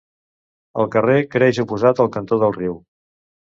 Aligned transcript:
El 0.83 0.89
carrer 0.95 1.17
creix 1.35 1.61
oposat 1.65 2.03
al 2.07 2.11
cantó 2.19 2.43
del 2.47 2.59
riu. 2.59 2.83